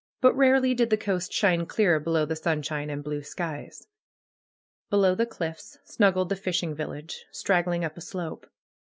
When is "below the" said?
1.99-2.35, 4.89-5.27